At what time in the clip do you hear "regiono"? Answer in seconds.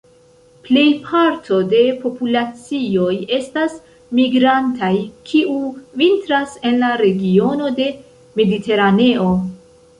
7.07-7.73